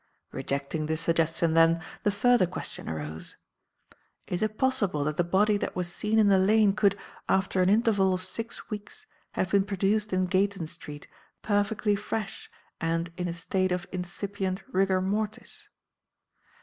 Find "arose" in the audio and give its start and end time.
2.89-3.35